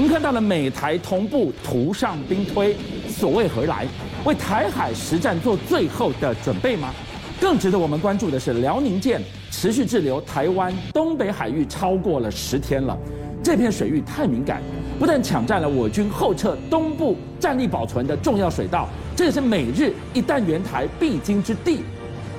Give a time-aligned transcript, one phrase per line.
[0.00, 2.74] 我们看到了美台同步图上兵推，
[3.06, 3.86] 所谓何来？
[4.24, 6.90] 为台海实战做最后的准备吗？
[7.38, 12.96] 更值得我们关注的是，辽宁舰持续滞留台湾东北海域超过了十天了，
[13.44, 14.62] 这片水域太敏感，
[14.98, 21.80] 不但抢占了我军后撤东部战力保存的重要水道，这也是美日一旦援台必经之地。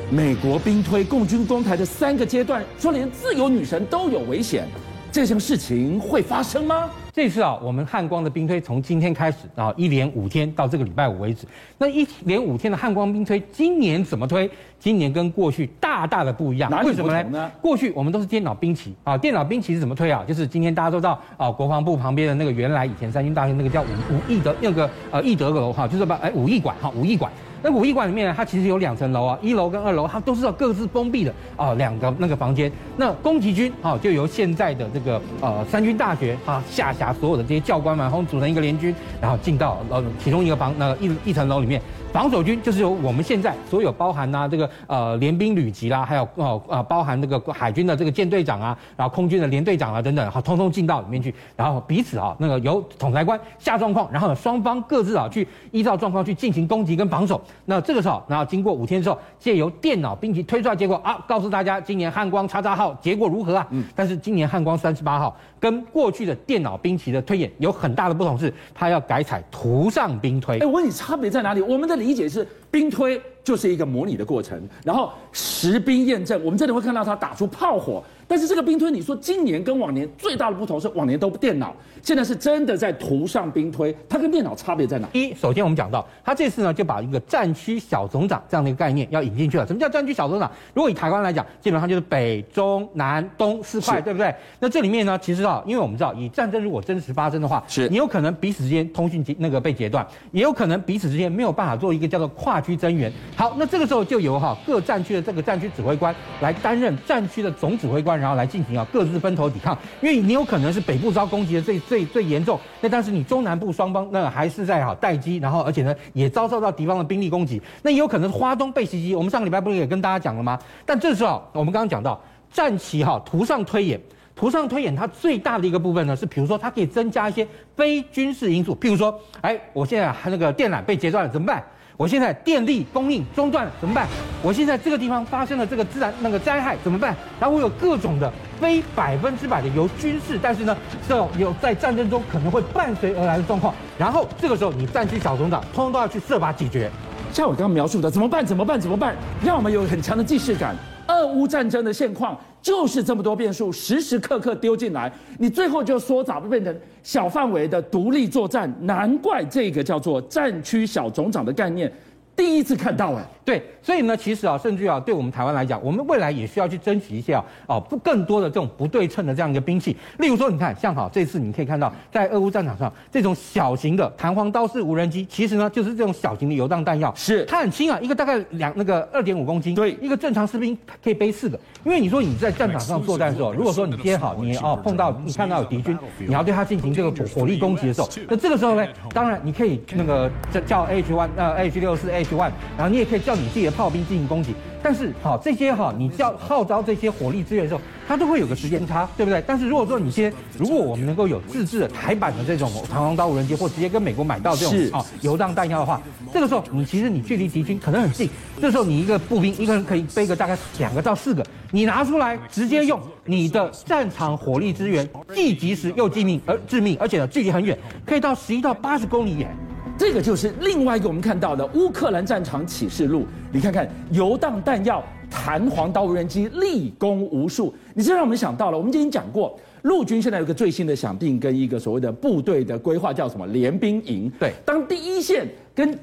[0.10, 4.68] 美国兵推共军攻台的三个阶段，说连自由女神都有危险，
[5.12, 6.90] 这项事情会发生吗？
[7.14, 11.46] 这次啊，我们汉光的兵推从今天开始啊，一连五天到这个礼拜五为止。
[11.78, 14.50] 那一连五天的汉光兵推，今年怎么推？
[14.80, 16.72] 今年跟过去大大的不一样。
[16.84, 17.52] 为什么呢？
[17.62, 20.24] 过去我们都是电脑兵棋啊，电脑兵棋是怎么推啊？
[20.28, 27.32] 就是今天大家都知道啊，国防部旁边的那个原来以前三军大学那个叫武武义的那个呃义德楼哈，就是把哎武义馆哈武义馆。
[27.64, 32.72] 那武艺馆里面呢，它其实有两层楼啊，一楼跟二楼，它都是要各自封闭的啊，两个那个房间。
[32.98, 41.82] 那攻击军啊，就由现在的这个呃三军大学啊下辖所有的这些教官们，然后组成一个联军，然后进到呃其中一个房那个一一层楼里面。
[42.12, 57.42] 防守军就是由我们现在所有包含呐这个呃联兵旅级啦，还有哦呃包含这个海军的这个舰队长啊，然后空军的连队长啊等等，好通通进到里面去，然后彼此啊那个由统裁官下状况，然后双方各自啊去依照状况去进行攻击跟防守。
[57.66, 63.68] 那这个时候，然后经过五天之后，借由电脑兵棋推出来结果啊，告诉大家今年汉光叉叉号结果如何啊？
[63.72, 70.60] 嗯，但是今年汉光三十八号跟过去的电脑兵棋的推演有很大的不同，是它要改采图上兵推。
[70.60, 71.62] 哎，我问你差别在哪里？
[71.62, 78.02] 我们的理解是兵推就是一个模拟的过程，然后实兵验证，我们真的会看到它打出炮火。
[78.28, 85.10] 但是这个兵推，你说今年跟往年最大的不同是往年都电脑，现在是真的在图上兵推，它跟电脑差别在哪？
[85.12, 89.68] 一，首先我们讲到，它这次呢就把一个战区小总长这样的一个概念要引进去了。
[89.68, 90.50] 什么叫战区小总长？
[90.74, 94.34] 如果以台湾来讲，基本上就是北中南东四块，对不对？
[94.62, 103.12] 那这里面呢，其实啊，因为我们知道，以战争如果真实发生的话，是你有可能彼此之间通讯那个被截断，也有可能彼此之间没有办法做一个叫做跨区增援。
[103.36, 108.12] 好，那这个时候就由哈各战区的这个战区指挥官来担任战区的总指挥官。
[108.22, 119.16] 然后来进行啊各自分头抵抗，因为你有可能是北部遭攻击的最 最最严重，那但是你中南部双方那还是在哈待机，然后而且呢也遭受到敌方的兵力攻击，那也有可能是花东被袭击。
[119.16, 120.60] 我们上个礼拜不是也跟大家讲了吗？
[120.86, 122.22] 但这时候我们刚刚讲到
[122.52, 124.00] 战旗哈图上推演，
[124.36, 131.64] 图上推演它最大的一个部分呢是，比如说它可以增加一些非军事因素，譬如说，哎，我现在那个电缆被截断了怎么办？
[132.02, 134.08] 我现在电力供应中断了怎么办？
[134.42, 137.16] 我现在这个地方发生了这个自然那个灾害怎么办？
[137.40, 140.76] 然后我有各种的非百分之百的由军事，但是呢，
[141.08, 143.72] 这种有在战争中可能会伴随而来的状况。
[144.00, 146.90] 然后这个时候你战区小总长通通都要去设法解决。
[147.32, 148.44] 像我刚刚描述的，怎么办？
[148.44, 148.82] 怎么办？
[148.82, 149.16] 怎么办？
[149.46, 150.76] 让我们有很强的既视感。
[151.22, 161.92] 俄乌战争的现况就是这么多变数，时时刻刻丢进来，你最后就缩窄变成小范围的独立作战，难怪这个叫做战区小总长的概念，
[162.36, 163.26] 第一次看到哎。
[163.44, 169.96] 对，所以呢，其实啊，甚至啊，对我们台湾来讲，我们未来也需要去争取一些啊，哦，不更多的这种不对称的这样一个兵器。
[170.20, 181.60] 例如说，你看，像好这次你可以看到，在俄乌战场上，这种小型的弹簧刀式无人机，其实呢，就是这种小型的游弹弹药，是它很轻啊，一个大概两那个二点五公斤，对，一个正常士兵可以背四个。
[181.84, 194.02] 因为你说你在战场上作战的时候，如果说你接好，你哦碰到你看到有敌军，你要对他进行这个火力攻击的时候，那这个时候呢，当然你可以那个叫叫 H one 呃 H 六四 H one，然后你也可以叫你自己的炮兵。
[194.02, 199.42] 进行攻击，但是好这些哈，你叫号召这些火力支援的时候，它都会有个时间差，对不对？
[199.46, 206.02] 但是如果说你先，如果我们能够有自制的台版的这种弹簧刀无人机，或直接跟美国买到这种啊游弹弹药的话，
[206.34, 208.28] 这个时候你其实你距离敌军可能很近，
[208.60, 219.56] 这时候你一个步兵一个人可以背个大概两个到四个，你拿出来直接用你的战场火力支援，既及时又致命而致命，而且呢距离很远，可以到十一到八十公里远。
[220.02, 223.24] 这个就是另外一个我们看到的乌克兰战场启示录。
[223.52, 227.72] 你看看游荡弹药、弹簧刀无人机，立功无数。
[227.94, 234.28] 你这让我们想到了，我们今天讲过，陆军现在有个最新的想定跟一个所谓的部队的规划，叫什么联兵营。
[234.40, 235.96] 对，当第一线跟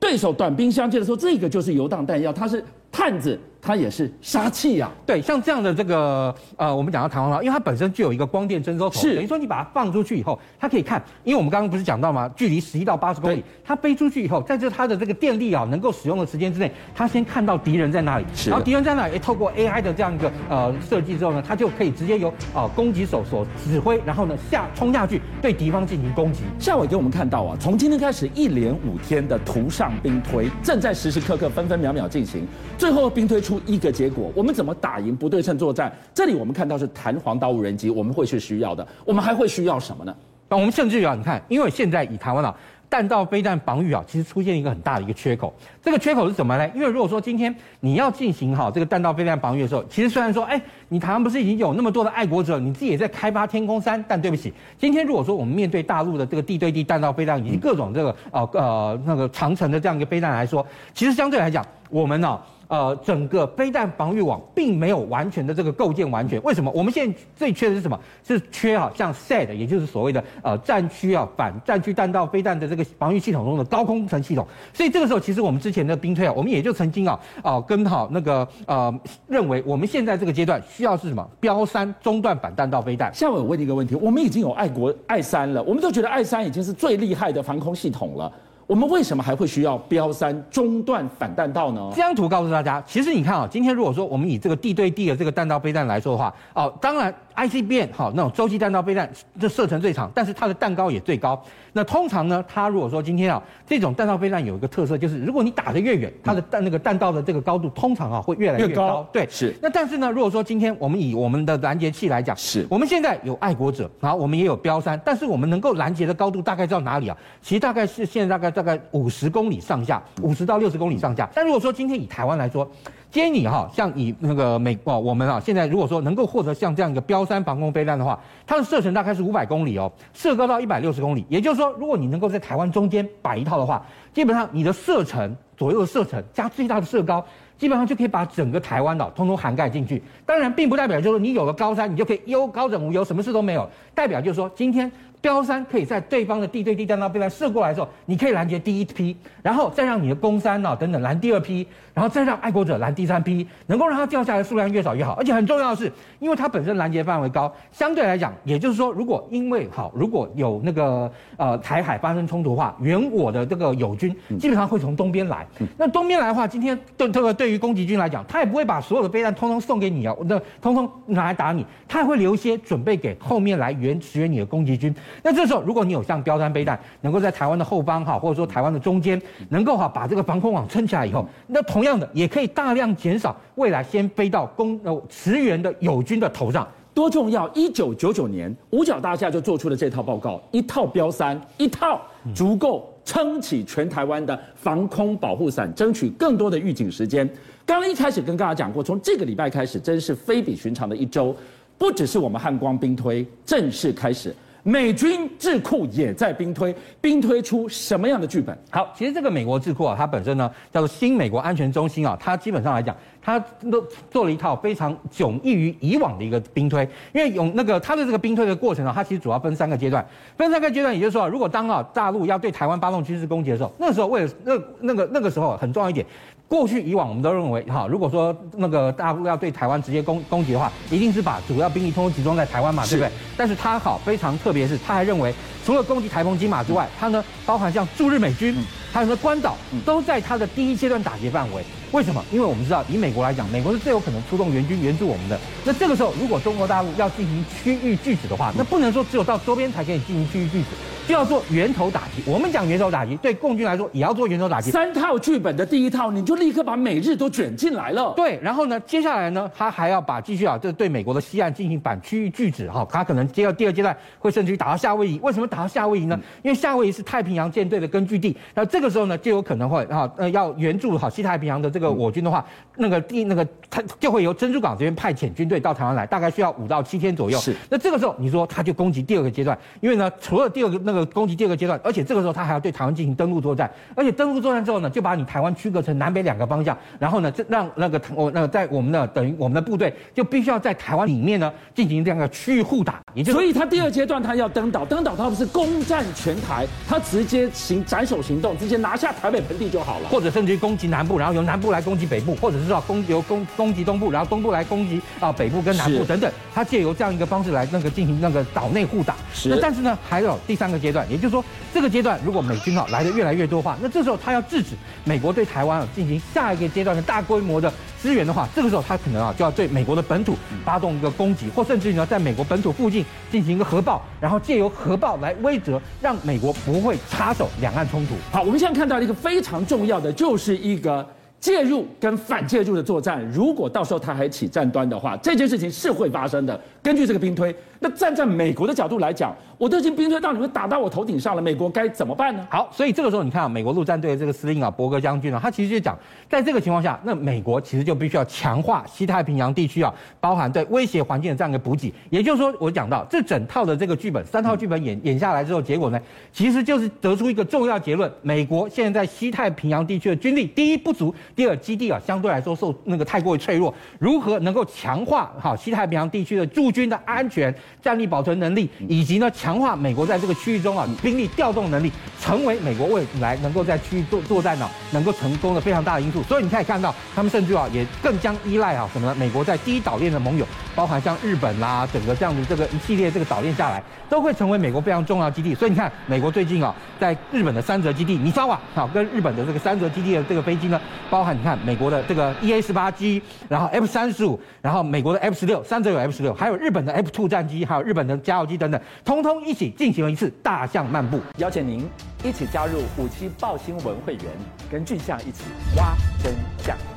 [0.00, 3.38] 对手短兵相接的时候，这个就是游荡弹药，它是探子。
[3.60, 12.30] 它也是杀气呀，对，像这样的这个呃，我们讲到弹簧刀，因为它本身就有一个光电侦收头，是等于说你把它放出去以后，它可以看，因为我们刚刚不是讲到吗？
[12.36, 26.42] 距离十一到八十公里，它飞出去以后，在这它的这个电力啊能够使用的时间之内，它先看到敌人在哪里，是然后敌人在哪里，诶透过 AI 的这样一个呃设计之后呢，它就可以直接由啊、呃、攻击手所指挥，然后呢下冲下去对敌方进行攻击。
[26.58, 32.46] 夏伟给我们看到啊，从今天开始一连五天的图上兵推正在时时刻刻分分秒秒进行，
[32.78, 34.32] 最后兵推出一个结果。
[34.34, 35.92] 我们怎么打赢不对称作战？
[36.12, 38.86] 这里我们看到是弹簧刀无人机，我们会是需要的。
[39.04, 40.12] 我们还会需要什么呢？
[40.48, 42.54] 那我们甚至于啊，你看，因为现在以台湾啊。
[42.88, 45.52] 弹道飞弹防御啊，其实出现一个很大的一个缺口。
[45.82, 46.70] 这个缺口是什么呢？
[46.72, 50.58] 因为如果说今天你要进行好这个弹道飞弹防御的时候，其实虽然说，哎，
[50.88, 60.64] 你台湾不是已经有那么多的爱国者，你自己也在开发天空三，但对不起，今天如果说我们面对大陆的这个地对地弹道飞弹以及各种这个呃呃那个长城的这样一个飞弹来说，
[60.94, 66.42] 其实相对来讲，我们呢、呃，整个飞弹防御网并没有完全的这个构建完全。
[66.42, 66.70] 为什么？
[66.72, 67.98] 我们现在最缺的是什么？
[68.26, 74.46] 是缺哈像 SAD，也就是所谓的呃战区啊反战区弹道飞弹的这个防御系统中的高空层系统。
[74.72, 78.92] 所以这个时候，其实我们之前的兵推啊，我们也就曾经啊啊跟好那个呃
[79.28, 81.28] 认为，我们现在这个阶段需要是什么？
[81.38, 83.14] 标三中段反弹道飞弹。
[83.14, 88.32] 下面我问你一个问题：我们已经有爱国爱三了，我们都觉得爱三已经是最厉害的防空系统了。
[88.66, 91.88] 我们为什么还会需要标三中段反弹道呢？
[91.94, 97.14] 这张图告诉大家，其实你看啊，今天如果说我们以这个地对地的这个弹道飞弹来说的话，哦，当然。
[97.36, 99.06] ICBM 好，那种洲际弹道飞弹
[99.38, 101.38] 这射程最长，但是它的弹高也最高。
[101.74, 108.68] 那通常呢，它如果说今天啊，这种弹道飞弹有一个特色，就是如果你打得越远，它的弹那个弹道的这个高度通常啊会越来越高。
[108.68, 109.54] 越高对，是。
[109.60, 117.18] 那但是呢，如果说今天我们以我们的拦截器来讲，是我们现在有爱国者，然后我们也有标三，但是我们能够拦截的高度大概到哪里啊？
[117.42, 121.28] 其实大概是现在大概大概五十公里上下，五十到六十公里上下。
[121.34, 122.66] 但如果说今天以台湾来说，
[123.10, 131.26] 建议你哈，像以那个美哦，我们啊，现在如果说能够获得像这样一个标三防空飞弹的话，它的射程大概是五百公里哦，射高到一百六十公里。
[131.28, 137.22] 也就是说，如果你能够在台湾中间摆一套的话，基本上你的射程左右的射程加最大的射高，
[137.58, 140.02] 基本上就可以把整个台湾岛通通涵盖进去。
[140.24, 143.68] 当然，并不代表就是你有了高山，你就可以优高枕无忧，什么事都没有。
[143.94, 144.90] 代表就是说今天。
[145.20, 155.14] 标三可以在对方的地对地弹道飞弹射过来的时候，你可以拦截第一批，然后再让你的攻三啊等等拦第二批，然后再让爱国者拦第三批，能够让它掉下来的数量越少越好。
[155.14, 155.90] 而且很重要的是，
[156.20, 165.44] 因为它本身拦截范围高，相对来讲，也就是说，如果因为好如果有那个呃台海发生冲突的话，援我的这个友军基本上会从东边来。
[165.76, 174.94] 那东边来的话，今天对这个对于攻击军来讲，他也不会把所有的飞弹通通送给你啊，那通通拿来打你，他也会留一些准备给后面来援支援你的攻击军。
[175.22, 187.48] 那这时候，如果你有像标杆背弹，能够在台湾的后方哈，或者说台湾的中间，能够哈把这个防空网撑起来以后，那同样的也可以大量减少未来先飞到攻呃驰援的友军的头上，多重要！
[187.54, 192.00] 一九九九年五角大厦就做出了这套报告，一套标三，一套
[192.34, 197.28] 足够撑起全台湾的防空保护伞，争取更多的预警时间。
[197.64, 201.34] 刚刚一开始跟大家讲过，从这个礼拜开始，真是非比寻常的一周，
[201.76, 204.34] 不只是我们汉光兵推正式开始。
[204.66, 208.58] 美军智库也在兵推，兵推出什么样的剧本？
[208.68, 213.38] 好，其实这个美国智库啊，它本身呢叫做新美国安全中心啊，它基本上来讲，它
[213.70, 213.80] 都
[214.10, 216.82] 做了一套非常迥异于以往的一个兵推，
[217.12, 220.04] 因为有那个它的这个兵推的过程啊，它其实主要分三个阶段，
[220.36, 226.04] 分三个阶段，也就是说，如果当啊大陆要对台湾发动军事攻击的时候，那时候为了那那个那个时候很重要一点。
[226.48, 233.10] 过去以往，我们都认为，哈，如果说那个大陆要对台湾直接攻攻击的话，一定是把主要兵力通通集中在台湾嘛，对不对？
[233.36, 235.34] 但是他好非常特别，是他还认为，
[235.64, 238.56] 除了攻击台风金马之外，他呢包含像驻日美军，
[238.92, 241.64] 还有关岛，都在他的第一阶段打击范围。
[241.92, 242.24] 为什么？
[242.30, 245.38] 因为我们知道，以美国来讲，美国是最有可能出动援军援助我们的。
[245.64, 250.68] 那这个时候，如果中国大陆要进行区域拒止的话，那不能说只有到周边才可以进行区域拒止。
[251.06, 252.20] 就要做源头打击。
[252.26, 254.72] 我们讲源头打击，对共军来说也要做源头打击。
[254.72, 258.12] 三套剧本的第一套，你就立刻把美日都卷进来了。
[258.16, 262.84] 对，然后呢，接下来呢，他还要把继续啊，这对美国的西岸进行反区域拒止哈。
[262.90, 265.16] 他可能接到第二阶段会甚至于打到夏威夷。
[265.22, 266.18] 为什么打到夏威夷呢？
[266.42, 268.36] 因为夏威夷是太平洋舰队的根据地。
[268.52, 272.44] 那这个时候呢，就有可能会哈呃要援助好西太平洋的这个我军的话，
[272.76, 277.38] 那个第那个他就会由珍珠港这边派遣军队到台湾来，大概需要五到七天左右。
[277.38, 277.54] 是。
[277.70, 281.80] 那这个时候你说他就攻击第二个阶段，因为呢，除了第二个那个攻击第二个阶段。
[281.84, 309.14] 而且这个时候他还要对台湾进行登陆作战，而且登陆作战之后呢，就把你台湾区隔成南北两个方向，然后呢，这让那个我那个在我们的等于我们的部队就必须要在台湾里面呢进行这样的区域互打，也就是所以他第二阶段他要登岛，登岛他不是攻占全台，他直接行斩首行动，直接拿下台北盆地就好了，或者甚至于攻击南部，然后由南部来攻击北部，或者是说攻由攻攻击东部，然后东部来攻击啊北部跟南部等等，他借由这样一个方式来那个进行那个岛内互打。
[309.32, 309.48] 是。
[309.48, 328.14] 那但是呢，还有第三个阶段，也就是说这个阶段如果美军啊来的越来越多话，那这时候他要制止美国对台湾啊进行下一个阶段的大规模的支援的话，这个时候他可能啊就要对美国的本土发动一个攻击，或甚至于呢在美国本土附近进行一个核爆，然后借由核爆来威责，让美国不会插手两岸冲突。
[328.30, 331.06] 好，我们现在看到一个非常重要的，就是一个
[331.46, 333.24] 介入跟反介入的作战。
[333.32, 336.60] 如果到时候他还起战端的话，这件事情是会发生的。
[336.82, 337.88] 根据这个兵推，那。
[337.96, 342.46] 站在美国的角度来讲，我都已经兵推到你们打到我头顶上了，美国该怎么办呢？
[342.50, 345.98] 好，所以这个时候你看啊，美国陆战队的这个司令啊，伯格将军啊，他其实就讲，
[346.28, 351.92] 在这个情况下，那美国其实就必须要强化西太平洋地区啊，包含对威胁环境的这样一个补给。
[352.10, 355.98] 也就是说，我讲到这整套的这个剧本，三套剧本演演下来之后，结果呢，
[356.32, 367.54] 其实就是得出一个重要结论：美国现在在西太平洋地区的军力，第一不足，第二基地啊相对来说受那个太过于脆弱，如何能够强化好西太平洋地区的驻军的安全？
[367.82, 376.22] 战力保存能力，以及呢强化美国在这个区域中啊兵力调动能力，成为美国未来能够在区域作作战呢能够成功的非常大的因素。
[376.22, 379.14] 所以你可以看到，他们甚至啊也更将依赖啊什么呢？
[379.14, 385.54] 美国在第一岛链的盟友，包含像日本啦，整个这样的这个一系列这个岛链下来，都会成为美国非常重要的基地。
[385.54, 397.56] 所以你看，美国最近啊在日本的三泽基地，尼沙瓦啊跟日本的这个三泽基地的这个飞机呢，包含你看美国的这个 EA 十八 G，然后 F 三十五，然后美国的 F 十六，三者有 F 十六，还有日本的 F two 战机。
[397.66, 401.20] 还有日本的加油机等等，通通一起进行了一次大象漫步。
[401.38, 401.84] 邀请您
[402.22, 404.24] 一起加入五七报新闻会员，
[404.70, 405.42] 跟俊象一起
[405.76, 406.95] 挖真相。